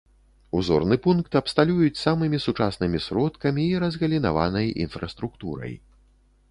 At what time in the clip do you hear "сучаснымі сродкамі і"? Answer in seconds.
2.47-3.83